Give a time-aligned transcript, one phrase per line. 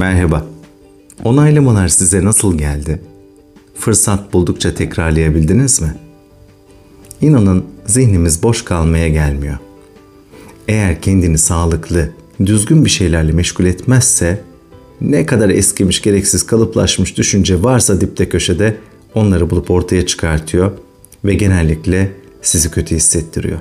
[0.00, 0.46] Merhaba.
[1.24, 3.00] Onaylamalar size nasıl geldi?
[3.74, 5.94] Fırsat buldukça tekrarlayabildiniz mi?
[7.20, 9.58] İnanın zihnimiz boş kalmaya gelmiyor.
[10.68, 12.10] Eğer kendini sağlıklı,
[12.46, 14.42] düzgün bir şeylerle meşgul etmezse
[15.00, 18.76] ne kadar eskimiş, gereksiz, kalıplaşmış düşünce varsa dipte köşede
[19.14, 20.72] onları bulup ortaya çıkartıyor
[21.24, 22.12] ve genellikle
[22.42, 23.58] sizi kötü hissettiriyor.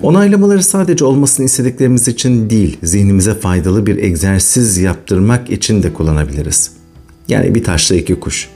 [0.00, 6.72] Onaylamaları sadece olmasını istediklerimiz için değil, zihnimize faydalı bir egzersiz yaptırmak için de kullanabiliriz.
[7.28, 8.48] Yani bir taşla iki kuş.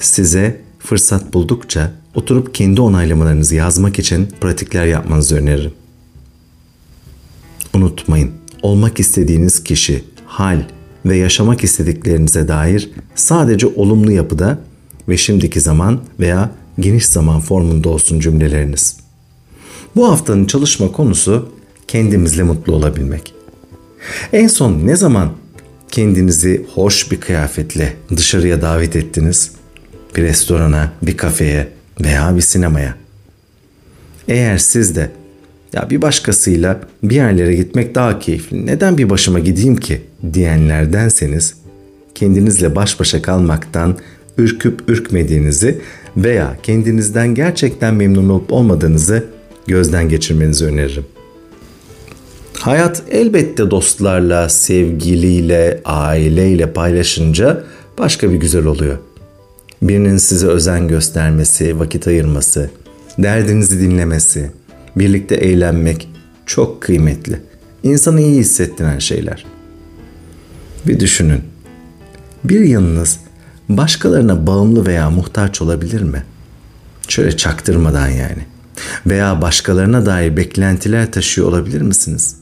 [0.00, 5.72] Size fırsat buldukça oturup kendi onaylamalarınızı yazmak için pratikler yapmanızı öneririm.
[7.74, 8.30] Unutmayın,
[8.62, 10.62] olmak istediğiniz kişi, hal
[11.06, 14.58] ve yaşamak istediklerinize dair sadece olumlu yapıda
[15.08, 16.50] ve şimdiki zaman veya
[16.80, 19.05] geniş zaman formunda olsun cümleleriniz.
[19.96, 21.48] Bu haftanın çalışma konusu
[21.88, 23.34] kendimizle mutlu olabilmek.
[24.32, 25.32] En son ne zaman
[25.90, 29.52] kendinizi hoş bir kıyafetle dışarıya davet ettiniz?
[30.16, 31.68] Bir restorana, bir kafeye
[32.00, 32.94] veya bir sinemaya.
[34.28, 35.10] Eğer siz de
[35.72, 38.66] ya bir başkasıyla bir yerlere gitmek daha keyifli.
[38.66, 40.00] Neden bir başıma gideyim ki
[40.32, 41.54] diyenlerdenseniz
[42.14, 43.98] kendinizle baş başa kalmaktan
[44.38, 45.80] ürküp ürkmediğinizi
[46.16, 49.36] veya kendinizden gerçekten memnun olup olmadığınızı
[49.66, 51.06] gözden geçirmenizi öneririm.
[52.58, 57.64] Hayat elbette dostlarla, sevgiliyle, aileyle paylaşınca
[57.98, 58.98] başka bir güzel oluyor.
[59.82, 62.70] Birinin size özen göstermesi, vakit ayırması,
[63.18, 64.50] derdinizi dinlemesi,
[64.96, 66.08] birlikte eğlenmek
[66.46, 67.40] çok kıymetli.
[67.82, 69.46] İnsanı iyi hissettiren şeyler.
[70.86, 71.40] Bir düşünün.
[72.44, 73.18] Bir yanınız
[73.68, 76.24] başkalarına bağımlı veya muhtaç olabilir mi?
[77.08, 78.55] Şöyle çaktırmadan yani.
[79.06, 82.36] Veya başkalarına dair beklentiler taşıyor olabilir misiniz?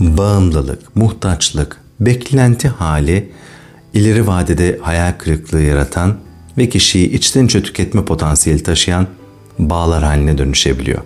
[0.00, 3.32] Bağımlılık, muhtaçlık, beklenti hali
[3.94, 6.16] ileri vadede hayal kırıklığı yaratan
[6.58, 9.06] ve kişiyi içten içe tüketme potansiyeli taşıyan
[9.58, 11.02] bağlar haline dönüşebiliyor.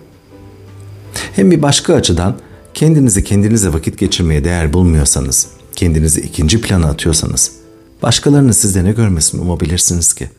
[1.34, 2.36] Hem bir başka açıdan
[2.74, 7.52] kendinizi kendinize vakit geçirmeye değer bulmuyorsanız, kendinizi ikinci plana atıyorsanız,
[8.02, 10.30] başkalarının sizde ne görmesini umabilirsiniz ki?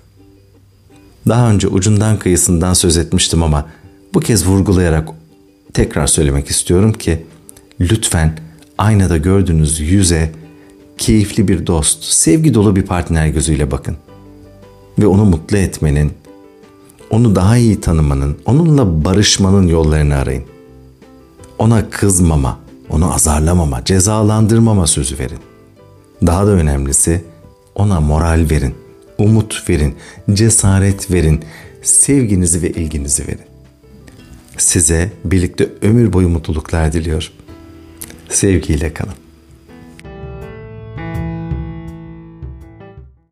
[1.27, 3.65] Daha önce ucundan kıyısından söz etmiştim ama
[4.13, 5.09] bu kez vurgulayarak
[5.73, 7.25] tekrar söylemek istiyorum ki
[7.79, 8.39] lütfen
[8.77, 10.31] aynada gördüğünüz yüze
[10.97, 13.97] keyifli bir dost, sevgi dolu bir partner gözüyle bakın.
[14.99, 16.11] Ve onu mutlu etmenin,
[17.09, 20.43] onu daha iyi tanımanın, onunla barışmanın yollarını arayın.
[21.59, 22.59] Ona kızmama,
[22.89, 25.39] onu azarlamama, cezalandırmama sözü verin.
[26.25, 27.23] Daha da önemlisi
[27.75, 28.75] ona moral verin,
[29.23, 29.95] umut verin,
[30.33, 31.43] cesaret verin,
[31.81, 33.45] sevginizi ve ilginizi verin.
[34.57, 37.31] Size birlikte ömür boyu mutluluklar diliyor.
[38.29, 39.13] Sevgiyle kalın.